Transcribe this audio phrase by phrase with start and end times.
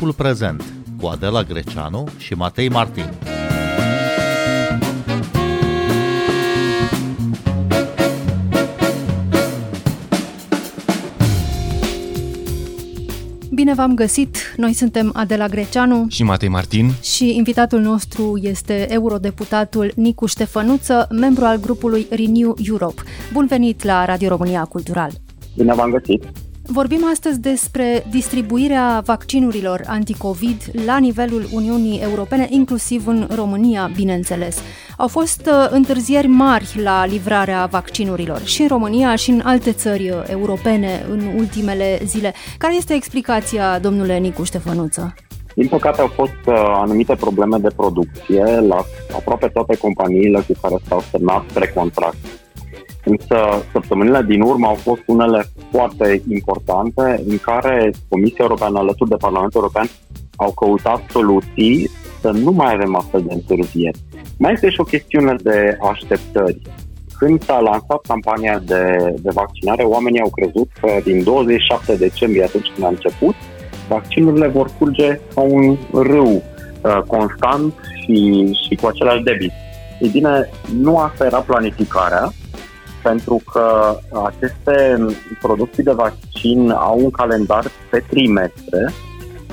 [0.00, 0.64] Timpul prezent
[1.00, 3.04] cu Adela Greceanu și Matei Martin.
[13.50, 14.36] Bine v-am găsit!
[14.56, 21.44] Noi suntem Adela Greceanu și Matei Martin și invitatul nostru este eurodeputatul Nicu Ștefănuță, membru
[21.44, 23.02] al grupului Renew Europe.
[23.32, 25.10] Bun venit la Radio România Cultural!
[25.56, 26.49] Bine v-am găsit!
[26.72, 34.62] Vorbim astăzi despre distribuirea vaccinurilor anticovid la nivelul Uniunii Europene, inclusiv în România, bineînțeles.
[34.96, 40.10] Au fost uh, întârzieri mari la livrarea vaccinurilor și în România și în alte țări
[40.10, 42.34] uh, europene în ultimele zile.
[42.58, 45.14] Care este explicația, domnule Nicu Ștefănuță?
[45.54, 48.84] Din păcate au fost uh, anumite probleme de producție la
[49.16, 52.39] aproape toate companiile cu care s-au semnat precontract.
[53.04, 53.36] Însă
[53.72, 59.60] săptămânile din urmă au fost unele foarte importante în care Comisia Europeană alături de Parlamentul
[59.60, 59.86] European
[60.36, 63.98] au căutat soluții să nu mai avem astfel de întârzieri.
[64.38, 66.60] Mai este și o chestiune de așteptări.
[67.18, 72.70] Când s-a lansat campania de, de vaccinare, oamenii au crezut că din 27 decembrie, atunci
[72.74, 73.34] când a început,
[73.88, 76.42] vaccinurile vor curge ca un râu
[76.82, 79.52] uh, constant și, și cu același debit.
[80.00, 80.48] Ei bine,
[80.80, 82.32] nu asta era planificarea,
[83.02, 85.06] pentru că aceste
[85.40, 88.92] producții de vaccin au un calendar pe trimestre,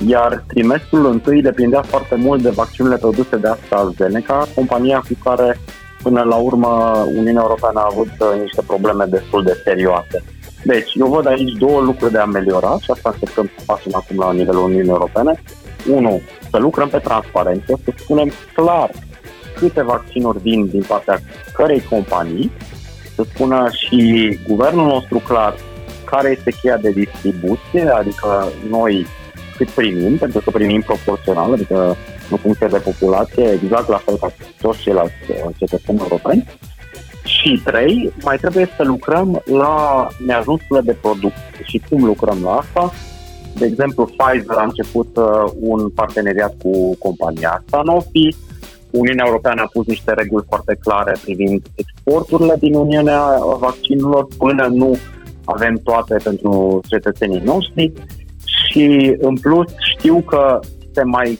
[0.06, 5.58] iar trimestrul întâi depindea foarte mult de vaccinurile produse de AstraZeneca, compania cu care
[6.02, 10.24] până la urmă Uniunea Europeană a avut uh, niște probleme destul de serioase.
[10.64, 14.32] Deci, eu văd aici două lucruri de ameliorat și asta încercăm să facem acum la
[14.32, 15.42] nivelul Uniunii Europene.
[15.90, 18.90] Unu, să lucrăm pe transparență, să spunem clar
[19.56, 21.18] câte vaccinuri vin din partea
[21.52, 22.52] cărei companii
[23.18, 24.00] să spună și
[24.46, 25.54] guvernul nostru clar
[26.04, 29.06] care este cheia de distribuție, adică noi
[29.56, 31.96] cât primim, pentru că primim proporțional, adică
[32.30, 36.46] în funcție de populație, exact la fel ca toți ceilalți uh, cetățeni europeni.
[37.24, 41.62] Și trei, mai trebuie să lucrăm la neajunsurile de producție.
[41.62, 42.92] Și cum lucrăm la asta?
[43.54, 45.24] De exemplu, Pfizer a început uh,
[45.60, 48.36] un parteneriat cu compania Sanofi,
[48.98, 53.22] Uniunea Europeană a pus niște reguli foarte clare privind exporturile din Uniunea
[53.58, 54.96] vaccinurilor până nu
[55.44, 57.92] avem toate pentru cetățenii noștri
[58.44, 59.66] și în plus
[59.96, 60.58] știu că
[60.92, 61.38] se mai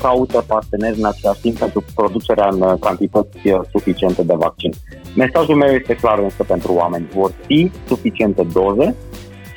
[0.00, 3.38] caută parteneri în același timp pentru producerea în cantități
[3.70, 4.72] suficiente de vaccin.
[5.14, 7.08] Mesajul meu este clar însă pentru oameni.
[7.14, 8.94] Vor fi suficiente doze,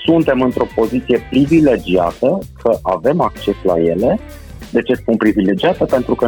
[0.06, 4.20] suntem într-o poziție privilegiată că avem acces la ele
[4.72, 5.86] de ce spun privilegiată?
[5.86, 6.28] Pentru că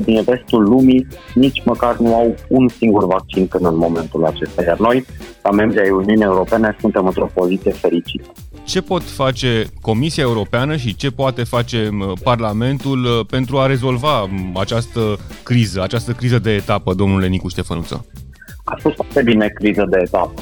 [0.00, 4.62] 90% din restul lumii nici măcar nu au un singur vaccin până în momentul acesta.
[4.62, 5.04] Iar noi,
[5.42, 8.32] ca membri ai Uniunii Europene, suntem într-o poziție fericită.
[8.64, 11.88] Ce pot face Comisia Europeană și ce poate face
[12.22, 15.00] Parlamentul uh, pentru a rezolva această
[15.42, 18.06] criză, această criză de etapă, domnule Nicu Ștefănuță?
[18.64, 20.40] A fost foarte bine criză de etapă.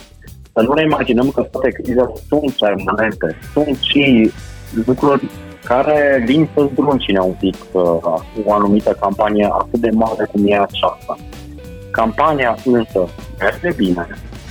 [0.52, 3.38] Să nu ne imaginăm că toate crizele sunt permanente.
[3.52, 4.30] Sunt și
[4.86, 5.28] lucruri
[5.68, 7.82] care vin să zdruncine un pic uh,
[8.44, 11.16] o anumită campanie atât de mare cum e aceasta.
[11.90, 13.08] Campania însă
[13.38, 14.06] merge bine.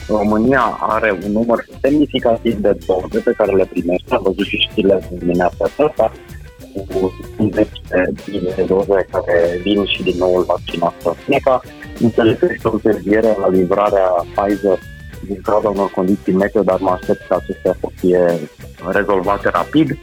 [0.08, 4.16] România are un număr semnificativ de doze pe care le primește.
[4.16, 6.12] Am văzut și știrile din dimineața asta
[6.88, 7.68] cu 50
[8.56, 11.62] de doze care vin și din noul vaccin AstraZeneca.
[12.00, 14.80] Înțeleg că este o întârziere la livrarea Pfizer
[15.28, 18.40] din cauza unor condiții meteo, dar mă aștept ca acestea să fie
[18.92, 19.98] rezolvate rapid.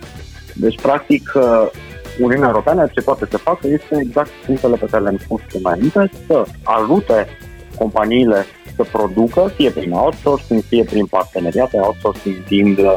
[0.55, 1.71] Deci, practic, uh,
[2.19, 6.45] Uniunea Europeană ce poate să facă este exact punctele pe care le-am spus înainte, să
[6.63, 7.27] ajute
[7.79, 8.45] companiile
[8.77, 12.95] să producă, fie prin outsourcing, fie prin parteneriate, outsourcing fiind uh,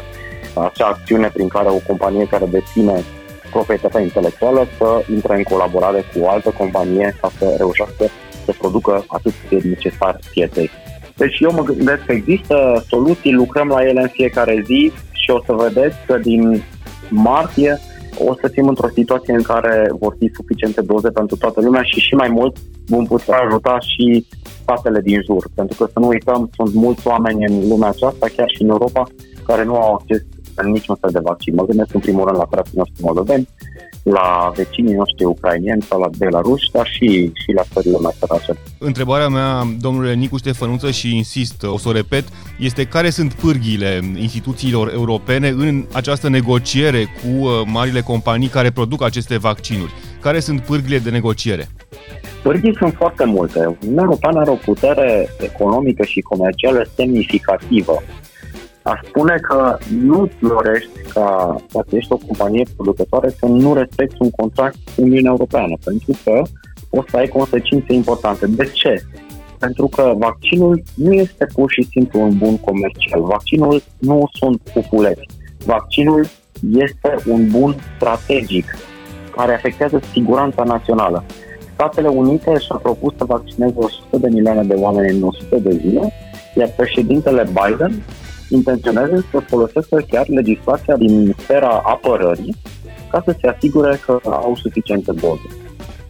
[0.54, 3.04] acea acțiune prin care o companie care deține
[3.52, 8.06] proprietatea intelectuală să intre în colaborare cu o altă companie ca să reușească
[8.46, 10.70] să producă atât de necesar pieței.
[11.16, 15.44] Deci eu mă gândesc că există soluții, lucrăm la ele în fiecare zi și o
[15.46, 16.64] să vedeți că din
[17.10, 17.80] martie
[18.20, 22.00] o să fim într-o situație în care vor fi suficiente doze pentru toată lumea și
[22.00, 22.58] și mai mult
[22.88, 24.28] vom putea ajuta și
[24.62, 25.46] statele din jur.
[25.56, 29.04] Pentru că să nu uităm, sunt mulți oameni în lumea aceasta, chiar și în Europa,
[29.46, 30.22] care nu au acces
[30.56, 31.54] în niciun fel de vaccin.
[31.56, 33.48] Mă gândesc în primul rând la frații noștri moldoveni,
[34.12, 38.54] la vecinii noștri ucrainieni sau la Belarus, dar și, și la țările mai sărace.
[38.78, 42.24] Întrebarea mea, domnule Nicu Ștefănuță, și insist, o să o repet,
[42.60, 49.04] este care sunt pârghiile instituțiilor europene în această negociere cu uh, marile companii care produc
[49.04, 49.94] aceste vaccinuri?
[50.22, 51.68] Care sunt pârghiile de negociere?
[52.44, 53.78] Pârghii sunt foarte multe.
[53.82, 58.04] Uniunea Europeană are o putere economică și comercială semnificativă
[58.92, 64.30] Aș spune că nu dorești ca, dacă ești o companie producătoare, să nu respecti un
[64.30, 66.42] contract cu Uniunea Europeană, pentru că
[66.90, 68.48] o să ai consecințe importante.
[68.48, 69.02] De ce?
[69.60, 73.22] Pentru că vaccinul nu este pur și simplu un bun comercial.
[73.22, 75.26] Vaccinul nu sunt pufuleți.
[75.66, 76.26] Vaccinul
[76.72, 78.66] este un bun strategic
[79.36, 81.24] care afectează siguranța națională.
[81.74, 86.14] Statele Unite și-a propus să vaccineze 100 de milioane de oameni în 100 de zile,
[86.56, 88.04] iar președintele Biden
[88.50, 92.56] intenționează să folosească chiar legislația din sfera apărării
[93.12, 95.50] ca să se asigure că au suficiente doze.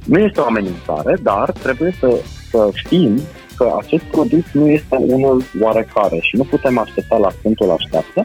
[0.06, 2.20] Nu este o amenințare, dar trebuie să,
[2.52, 3.20] să știm
[3.58, 8.22] că acest produs nu este unul oarecare și nu putem aștepta la punctul așteaptă,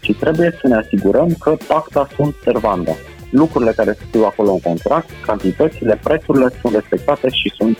[0.00, 2.92] ci trebuie să ne asigurăm că pacta sunt servanda.
[3.30, 7.78] Lucrurile care se scriu acolo în contract, cantitățile, prețurile sunt respectate și sunt,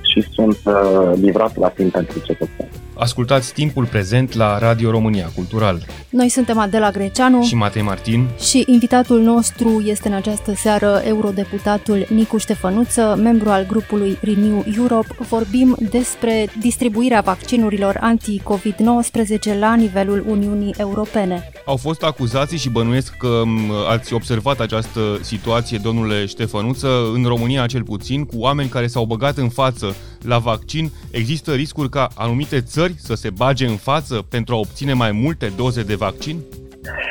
[0.00, 2.77] și sunt uh, livrate la timp pentru cetățeni.
[2.98, 5.86] Ascultați timpul prezent la Radio România Cultural.
[6.10, 12.06] Noi suntem Adela Greceanu și Matei Martin și invitatul nostru este în această seară eurodeputatul
[12.08, 15.08] Nicu Ștefănuță, membru al grupului Renew Europe.
[15.28, 21.50] Vorbim despre distribuirea vaccinurilor anti-COVID-19 la nivelul Uniunii Europene.
[21.66, 23.42] Au fost acuzații și bănuiesc că
[23.88, 29.36] ați observat această situație, domnule Ștefănuță, în România cel puțin, cu oameni care s-au băgat
[29.36, 30.90] în față la vaccin.
[31.10, 35.52] Există riscuri ca anumite țări să se bage în față pentru a obține mai multe
[35.56, 36.36] doze de vaccin?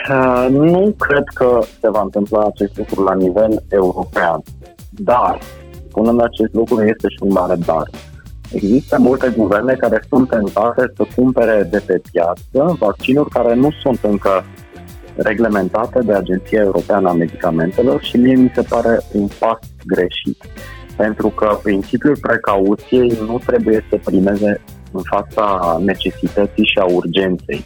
[0.10, 4.42] Uh, nu cred că se va întâmpla acest lucru la nivel european.
[4.90, 5.40] Dar,
[5.90, 7.90] spunând acest lucru, este și un mare dar.
[8.52, 14.00] Există multe guverne care sunt tentate să cumpere de pe piață vaccinuri care nu sunt
[14.02, 14.44] încă
[15.16, 20.44] reglementate de Agenția Europeană a Medicamentelor și mie mi se pare un pas greșit.
[20.96, 27.66] Pentru că principiul precauției nu trebuie să primeze în fața necesității și a urgenței.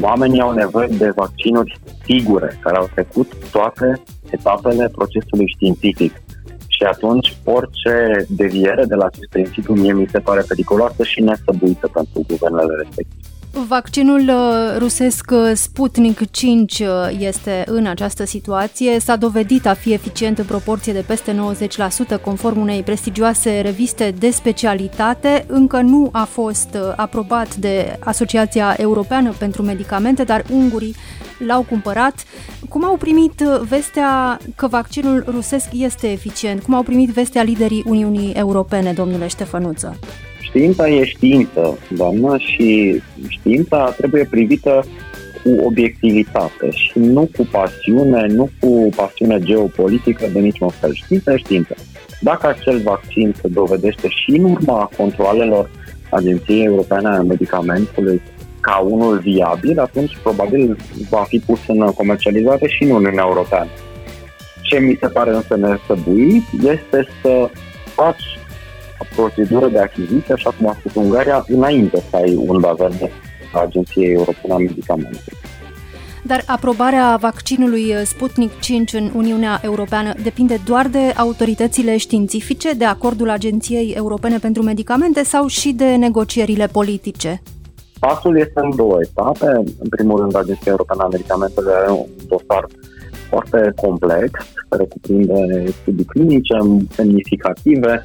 [0.00, 6.22] Oamenii au nevoie de vaccinuri sigure, care au trecut toate etapele procesului științific.
[6.66, 11.90] Și atunci orice deviere de la acest principiu mie mi se pare periculoasă și nesăbuită
[11.92, 13.27] pentru guvernele respective.
[13.66, 16.86] Vaccinul uh, rusesc uh, Sputnik 5 uh,
[17.18, 18.98] este în această situație.
[18.98, 21.40] S-a dovedit a fi eficient în proporție de peste
[22.18, 25.44] 90% conform unei prestigioase reviste de specialitate.
[25.48, 30.94] Încă nu a fost aprobat de Asociația Europeană pentru Medicamente, dar ungurii
[31.38, 32.24] l-au cumpărat.
[32.68, 33.38] Cum au primit
[33.68, 36.62] vestea că vaccinul rusesc este eficient?
[36.62, 39.98] Cum au primit vestea liderii Uniunii Europene, domnule Ștefănuță?
[40.48, 44.84] Știința e știință, doamnă, și știința trebuie privită
[45.42, 50.94] cu obiectivitate și nu cu pasiune, nu cu pasiune geopolitică de niciun fel.
[50.94, 51.74] Știința e știință.
[52.20, 55.70] Dacă acel vaccin se dovedește și în urma controalelor
[56.10, 58.20] Agenției Europene a Medicamentului
[58.60, 60.76] ca unul viabil, atunci probabil
[61.10, 63.68] va fi pus în comercializare și în Uniunea Europeană.
[64.62, 67.50] Ce mi se pare însă nesăbuit este să
[67.94, 68.37] faci
[69.20, 73.10] procedură de achiziție, așa cum a spus Ungaria, înainte să ai un verde
[73.52, 75.36] a Agenției Europene a Medicamentului.
[76.22, 83.30] Dar aprobarea vaccinului Sputnik 5 în Uniunea Europeană depinde doar de autoritățile științifice, de acordul
[83.30, 87.42] Agenției Europene pentru Medicamente sau și de negocierile politice?
[88.00, 89.46] Pasul este în două etape.
[89.56, 92.66] În primul rând, Agenția Europeană a Medicamentelor are un dosar
[93.28, 94.30] foarte complex,
[94.68, 96.54] care cuprinde studii clinice
[96.90, 98.02] semnificative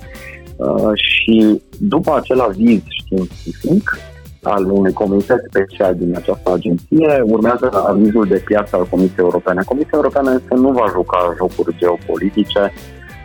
[0.55, 3.97] Uh, și după acel aviz științific
[4.41, 9.61] al unui comitet special din această agenție, urmează avizul de piață al Comisiei Europene.
[9.65, 12.73] Comisia Europeană însă nu va juca jocuri geopolitice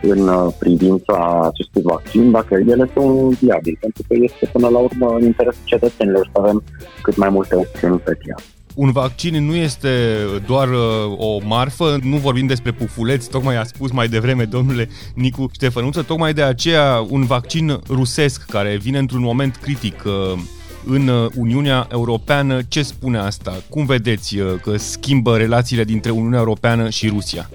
[0.01, 5.15] în uh, privința acestui vaccin, dacă ele sunt viabile, pentru că este până la urmă
[5.19, 6.63] în interesul cetățenilor să avem
[7.01, 8.43] cât mai multe opțiuni pe piață
[8.79, 9.89] un vaccin nu este
[10.45, 15.49] doar uh, o marfă, nu vorbim despre pufuleți, tocmai a spus mai devreme domnule Nicu
[15.51, 20.39] Ștefănuță, tocmai de aceea un vaccin rusesc care vine într-un moment critic uh,
[20.85, 23.55] în uh, Uniunea Europeană, ce spune asta?
[23.69, 27.49] Cum vedeți că schimbă relațiile dintre Uniunea Europeană și Rusia?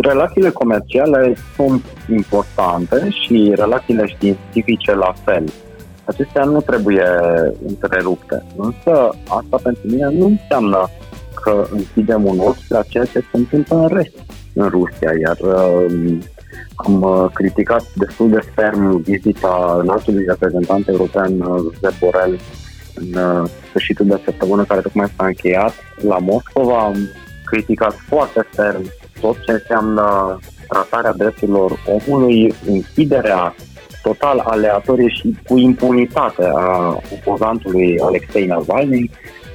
[0.00, 5.44] Relațiile comerciale sunt importante și relațiile științifice la fel
[6.04, 7.06] acestea nu trebuie
[7.66, 8.44] întrerupte.
[8.56, 10.88] Însă asta pentru mine nu înseamnă
[11.42, 14.16] că închidem un ochi la ceea ce se întâmplă în rest
[14.54, 16.18] în Rusia, iar uh,
[16.74, 22.38] am uh, criticat destul de ferm vizita înaltului reprezentant european Josep Borel
[22.94, 26.78] în uh, sfârșitul de săptămână care tocmai s-a încheiat la Moscova.
[26.78, 27.08] Am
[27.44, 28.82] criticat foarte ferm
[29.20, 33.54] tot ce înseamnă tratarea drepturilor omului, închiderea
[34.02, 39.10] total aleatorie și cu impunitate a opozantului Alexei Navalny.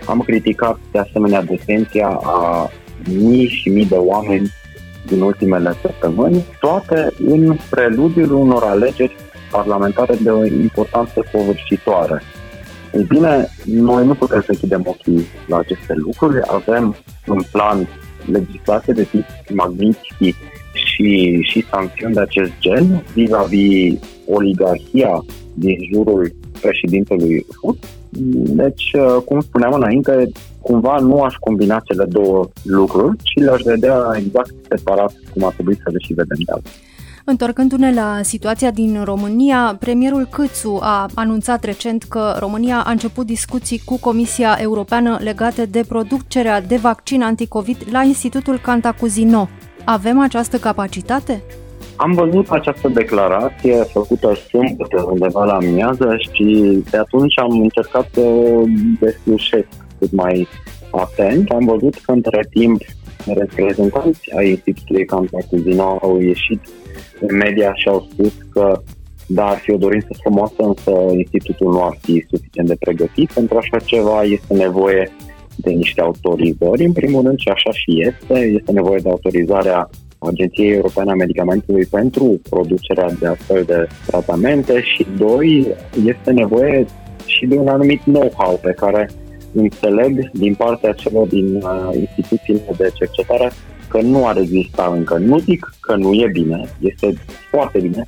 [0.05, 2.69] Am criticat de asemenea detenția a
[3.09, 4.51] mii și mii de oameni
[5.05, 9.15] din ultimele săptămâni, toate în preludiul unor alegeri
[9.51, 12.21] parlamentare de o importanță covârșitoare.
[12.93, 16.39] Ei bine, noi nu putem să închidem ochii la aceste lucruri.
[16.47, 16.95] Avem
[17.27, 17.87] un plan
[18.31, 20.35] legislație de tip Magnitsky
[20.97, 25.23] și, și sancțiuni de acest gen vis-a-vis oligarhia
[25.53, 27.77] din jurul președintelui Rus.
[28.61, 33.97] Deci, uh, cum spuneam înainte, cumva nu aș combina cele două lucruri, ci le-aș vedea
[34.15, 36.71] exact separat cum ar trebui să le și vedem de altfel.
[37.29, 43.81] Întorcându-ne la situația din România, premierul Câțu a anunțat recent că România a început discuții
[43.85, 49.49] cu Comisia Europeană legate de producerea de vaccin anticovid la Institutul Cantacuzino.
[49.89, 51.43] Avem această capacitate?
[51.95, 56.43] Am văzut această declarație făcută sâmbătă undeva la amiază și
[56.89, 58.63] de atunci am încercat să o
[58.99, 59.67] deslușesc
[59.99, 60.47] cât mai
[60.91, 61.49] atent.
[61.49, 62.81] Am văzut că între timp
[63.25, 66.61] reprezentanți ai Institutului Cantacuzino au ieșit
[67.19, 68.81] în media și au spus că
[69.27, 73.31] da, ar fi o dorință frumoasă, însă institutul nu ar fi suficient de pregătit.
[73.31, 75.11] Pentru așa ceva este nevoie
[75.57, 78.39] de niște autorizări, în primul rând, și așa și este.
[78.39, 85.05] Este nevoie de autorizarea Agenției Europene a Medicamentului pentru producerea de astfel de tratamente și,
[85.17, 85.67] doi,
[86.05, 86.85] este nevoie
[87.25, 89.09] și de un anumit know-how pe care
[89.53, 93.51] înțeleg din partea celor din uh, instituțiile de cercetare
[93.87, 95.17] că nu ar exista încă.
[95.17, 97.13] Nu zic că nu e bine, este
[97.49, 98.07] foarte bine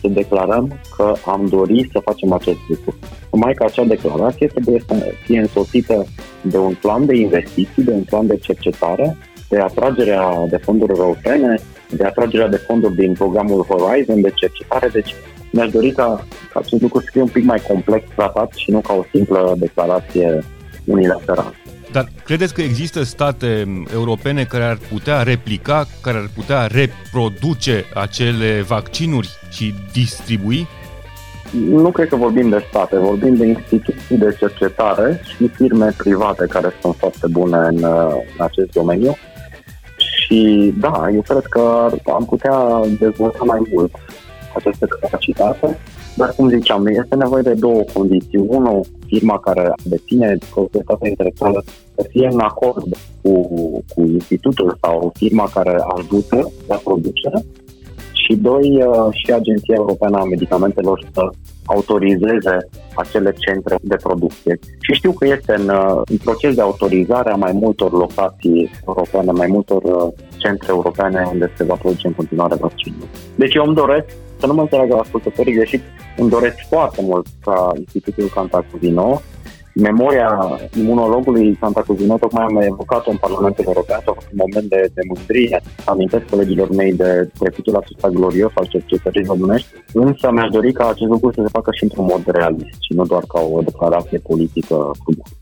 [0.00, 2.94] să declarăm că am dorit să facem acest lucru.
[3.30, 6.06] Numai că acea declarație trebuie să fie însoțită
[6.40, 9.16] de un plan de investiții, de un plan de cercetare,
[9.48, 11.58] de atragerea de fonduri europene,
[11.90, 14.88] de atragerea de fonduri din programul Horizon de cercetare.
[14.88, 15.14] Deci
[15.52, 18.80] mi-aș dori ca, ca acest lucru să fie un pic mai complex tratat și nu
[18.80, 20.44] ca o simplă declarație
[20.84, 21.54] unilaterală.
[21.92, 28.60] Dar credeți că există state europene care ar putea replica, care ar putea reproduce acele
[28.60, 30.66] vaccinuri și distribui?
[31.50, 36.68] Nu cred că vorbim de state, vorbim de instituții de cercetare și firme private care
[36.80, 37.84] sunt foarte bune în,
[38.36, 39.16] în acest domeniu.
[39.96, 43.94] Și da, eu cred că am putea dezvolta mai mult
[44.54, 45.78] această capacitate
[46.20, 48.38] dar, cum ziceam, este nevoie de două condiții.
[48.38, 51.64] Unu, firma care deține proprietatea intelectuală
[51.94, 53.42] să fie în acord cu,
[53.94, 57.44] cu institutul sau firma care ajută la producere
[58.30, 61.22] și doi, uh, și Agenția Europeană a Medicamentelor să
[61.64, 62.56] autorizeze
[62.94, 64.58] acele centre de producție.
[64.80, 69.30] Și știu că este în, uh, în proces de autorizare a mai multor locații europene,
[69.32, 73.06] mai multor uh, centre europene unde se va produce în continuare vaccinul.
[73.34, 74.06] Deci eu îmi doresc
[74.38, 75.82] să nu mă înțeleagă ascultătorii greșit,
[76.16, 79.20] îmi doresc foarte mult ca Institutul Cantacuzino
[79.74, 85.60] memoria imunologului Cantacuzino, tocmai am evocat-o în Parlamentul European, sau un moment de, de mândrie,
[85.84, 91.10] amintesc colegilor mei de trecutul acesta glorios al cercetării românești, însă mi-aș dori ca acest
[91.10, 94.90] lucru să se facă și într-un mod realist și nu doar ca o declarație politică
[95.02, 95.34] frumoasă.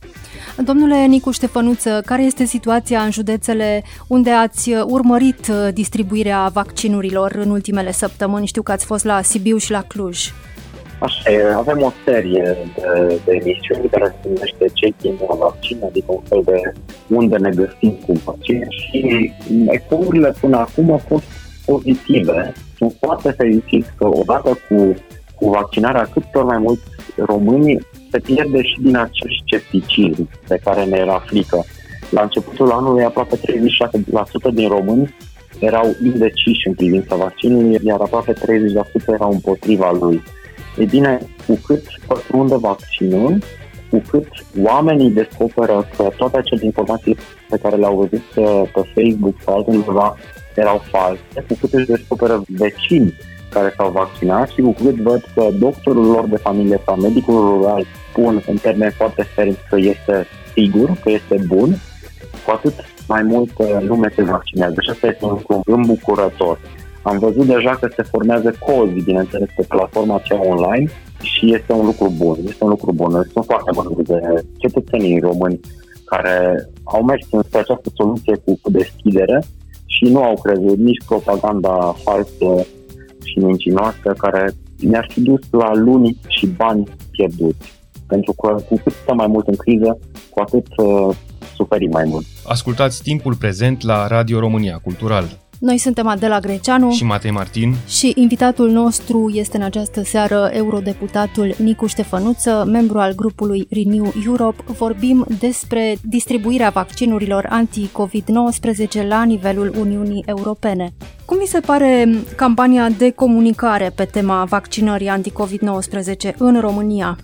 [0.64, 7.50] Domnule Nicu Ștefănuță, care este situația în județele unde ați urmărit uh, distribuirea vaccinurilor în
[7.50, 8.46] ultimele săptămâni?
[8.46, 10.32] Știu că ați fost la Sibiu și la Cluj.
[10.98, 16.06] Așa e, avem o serie de, de emisiuni care se numește Check-in la vaccin, adică
[16.08, 16.72] un fel de
[17.08, 19.32] unde ne găsim cu vaccin și
[19.66, 21.24] ecourile până acum au fost
[21.66, 22.52] pozitive.
[22.76, 24.94] Sunt foarte fericit că odată cu,
[25.34, 26.82] cu vaccinarea cât ori mai mulți
[27.16, 27.78] români
[28.10, 31.64] se pierde și din acel scepticism de care ne era frică.
[32.10, 33.40] La începutul anului, aproape 36%
[34.54, 35.14] din români
[35.58, 38.36] erau indeciși în privința vaccinului, iar aproape 30%
[39.06, 40.22] erau împotriva lui.
[40.78, 43.38] E bine, cu cât pătrunde vaccinul,
[43.90, 44.26] cu cât
[44.62, 47.16] oamenii descoperă că toate acele informații
[47.48, 48.22] pe care le-au văzut
[48.72, 50.16] pe Facebook sau altundeva
[50.54, 53.14] erau false, cu cât își descoperă vecini
[53.50, 57.86] care s-au vaccinat și cu cât văd că doctorul lor de familie sau medicul rural
[58.10, 61.76] spun în termeni foarte fermi că este sigur, că este bun,
[62.44, 62.74] cu atât
[63.08, 64.74] mai mult lume se vaccinează.
[64.80, 66.58] Și asta este un lucru îmbucurător.
[67.10, 70.90] Am văzut deja că se formează cozi, bineînțeles, pe platforma aceea online
[71.22, 72.38] și este un lucru bun.
[72.46, 73.10] Este un lucru bun.
[73.32, 74.20] Sunt foarte mândri de
[74.56, 75.60] cetățenii români
[76.04, 79.42] care au mers spre această soluție cu deschidere
[79.86, 82.66] și nu au crezut nici propaganda falsă
[83.24, 87.72] și mincinoasă care ne-ar fi dus la luni și bani pierduți.
[88.06, 89.98] Pentru că cu cât stăm mai mult în criză,
[90.30, 91.16] cu atât uh,
[91.54, 92.26] suferim mai mult.
[92.46, 95.47] Ascultați timpul prezent la Radio România Cultural.
[95.60, 101.54] Noi suntem Adela Greceanu și Matei Martin și invitatul nostru este în această seară eurodeputatul
[101.62, 104.62] Nicu Ștefănuță, membru al grupului Renew Europe.
[104.66, 110.90] Vorbim despre distribuirea vaccinurilor anti-COVID-19 la nivelul Uniunii Europene.
[111.24, 117.18] Cum vi se pare campania de comunicare pe tema vaccinării anti-COVID-19 în România?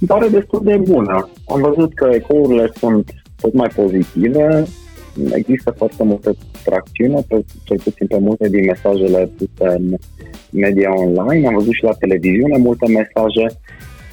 [0.00, 1.28] Îmi pare destul de bună.
[1.48, 4.66] Am văzut că ecourile sunt tot mai pozitive,
[5.34, 9.94] există foarte multă tracțiune, pe, cel puțin pe multe din mesajele puse în
[10.50, 11.46] media online.
[11.46, 13.46] Am văzut și la televiziune multe mesaje.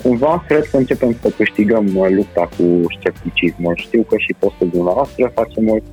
[0.03, 3.75] Cumva cred că începem să câștigăm lupta cu scepticismul.
[3.75, 5.83] Știu că și postul dumneavoastră face mult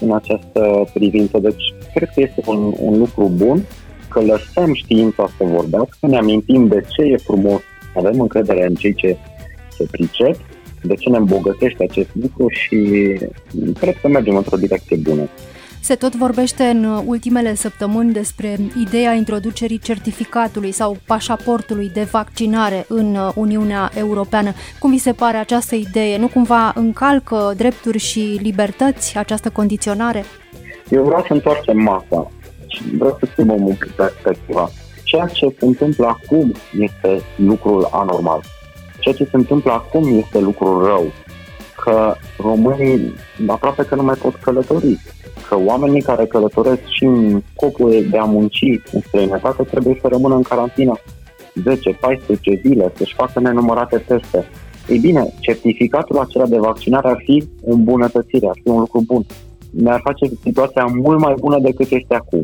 [0.00, 3.62] în această privință, deci cred că este un, un lucru bun
[4.08, 7.60] că lăsăm știința să vorbească, ne amintim de ce e frumos,
[7.96, 9.16] avem încredere în cei ce
[9.76, 10.36] se pricep
[10.84, 12.78] de ce ne îmbogățește acest lucru și
[13.78, 15.28] cred că mergem într-o direcție bună.
[15.80, 23.16] Se tot vorbește în ultimele săptămâni despre ideea introducerii certificatului sau pașaportului de vaccinare în
[23.34, 24.52] Uniunea Europeană.
[24.78, 26.18] Cum vi se pare această idee?
[26.18, 30.24] Nu cumva încalcă drepturi și libertăți această condiționare?
[30.90, 32.30] Eu vreau să întoarcem masa
[32.66, 34.70] și vreau să schimbăm un pic perspectiva.
[35.02, 38.42] Ceea ce se întâmplă acum este lucrul anormal
[39.04, 41.12] Ceea ce se întâmplă acum este lucrul rău,
[41.84, 43.12] că românii
[43.46, 45.00] aproape că nu mai pot călători,
[45.48, 50.34] că oamenii care călătoresc și în scopul de a munci în străinătate trebuie să rămână
[50.34, 54.44] în carantină 10-14 zile, să-și facă nenumărate teste.
[54.88, 59.26] Ei bine, certificatul acela de vaccinare ar fi o îmbunătățire, ar fi un lucru bun.
[59.70, 62.42] Ne-ar face situația mult mai bună decât este acum.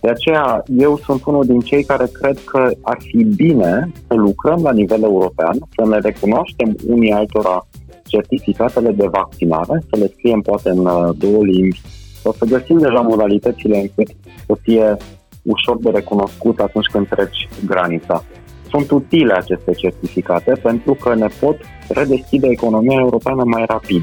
[0.00, 4.62] De aceea, eu sunt unul din cei care cred că ar fi bine să lucrăm
[4.62, 7.66] la nivel european, să ne recunoaștem unii altora
[8.04, 11.80] certificatele de vaccinare, să le scriem poate în uh, două limbi,
[12.22, 14.16] sau să găsim deja modalitățile încât
[14.46, 14.96] să fie
[15.42, 18.24] ușor de recunoscut atunci când treci granița.
[18.68, 21.56] Sunt utile aceste certificate pentru că ne pot
[21.88, 24.02] redeschide economia europeană mai rapid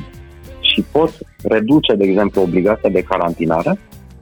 [0.59, 1.11] și pot
[1.43, 3.79] reduce, de exemplu, obligația de carantinare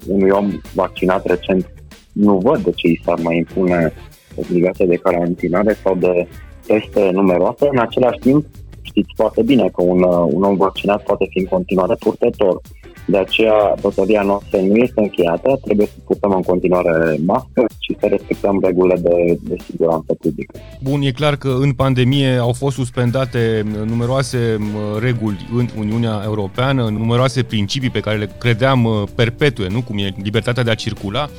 [0.08, 1.74] unui om vaccinat recent,
[2.16, 3.94] nu văd de ce i s-ar mai impune
[4.36, 6.28] obligația de carantinare sau de
[6.68, 7.68] teste numeroase.
[7.72, 8.46] În același timp,
[8.82, 12.62] știți foarte bine că un, un om vaccinat poate fi în continuare purtător.
[13.08, 18.06] De aceea, bătălia noastră nu este încheiată, trebuie să purtăm în continuare mască și să
[18.06, 20.60] respectăm regulile de, de siguranță publică.
[20.84, 24.58] Bun, e clar că în pandemie au fost suspendate numeroase
[25.00, 29.82] reguli în Uniunea Europeană, numeroase principii pe care le credeam perpetue, nu?
[29.82, 31.30] cum e libertatea de a circula.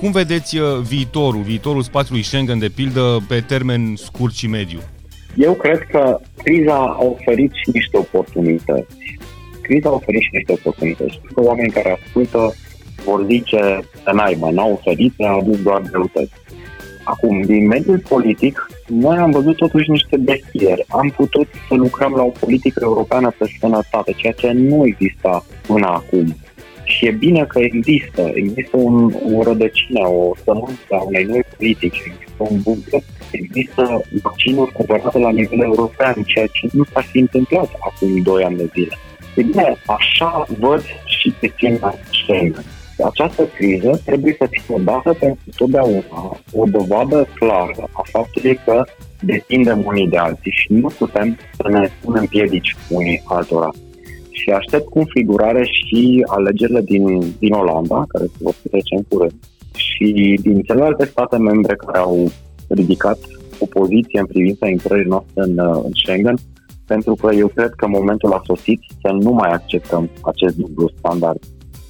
[0.00, 0.58] Cum vedeți
[0.88, 4.78] viitorul, viitorul spațiului Schengen, de pildă, pe termen scurt și mediu?
[5.36, 8.96] Eu cred că criza a oferit și niște oportunități
[9.70, 11.12] criza a oferit și niște oportunități.
[11.12, 12.54] Știu că oamenii care ascultă
[13.04, 13.60] vor zice
[14.04, 16.32] să naibă, n-au oferit, a adus doar greutăți.
[17.04, 20.84] Acum, din mediul politic, noi am văzut totuși niște deschideri.
[20.88, 25.86] Am putut să lucrăm la o politică europeană pe sănătate, ceea ce nu exista până
[25.86, 26.36] acum.
[26.90, 32.02] Și e bine că există, există un, o rădăcină, o sămânță a unei noi politici,
[32.06, 37.70] există un buget, există vaccinuri cumpărate la nivel european, ceea ce nu s-a fi întâmplat
[37.80, 38.96] acum 2 ani de zile.
[39.36, 42.64] E bine, așa văd și pe chestiunea Schengen.
[43.04, 48.84] Această criză trebuie să fie dată pentru totdeauna o dovadă clară a faptului că
[49.20, 53.70] depindem unii de alții și nu putem să ne punem piedici unii altora.
[54.30, 59.34] Și aștept cu figurare și alegerile din, din Olanda, care se vor trece în curând,
[59.74, 62.30] și din celelalte state membre care au
[62.68, 63.18] ridicat
[63.58, 66.36] o poziție în privința intrării noastre în, în Schengen,
[66.86, 71.38] pentru că eu cred că momentul a sosit să nu mai acceptăm acest dublu standard.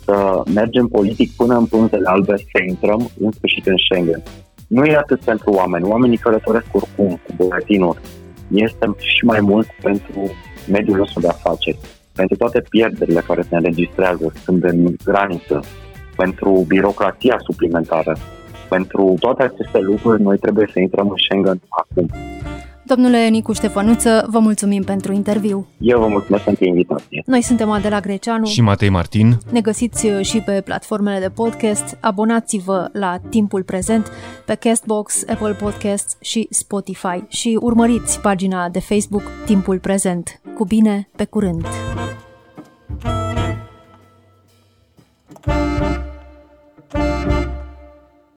[0.05, 4.22] Să mergem politic până în punctele albe, să intrăm în sfârșit în Schengen.
[4.66, 8.00] Nu e atât pentru oameni, oamenii călătoresc oricum cu buletinuri.
[8.48, 10.20] Este și mai mult pentru
[10.70, 11.79] mediul nostru de afaceri,
[12.14, 15.61] pentru toate pierderile care se înregistrează când în graniță,
[16.16, 18.16] pentru birocrația suplimentară,
[18.68, 22.07] pentru toate aceste lucruri, noi trebuie să intrăm în Schengen acum.
[22.90, 25.66] Domnule Nicu Ștefănuță, vă mulțumim pentru interviu.
[25.79, 27.22] Eu vă mulțumesc pentru invitație.
[27.26, 29.38] Noi suntem Adela Greceanu și Matei Martin.
[29.53, 31.96] Ne găsiți uh, și pe platformele de podcast.
[32.00, 34.11] Abonați-vă la Timpul Prezent
[34.46, 40.40] pe Castbox, Apple Podcasts și Spotify și urmăriți pagina de Facebook Timpul Prezent.
[40.55, 41.66] Cu bine, pe curând!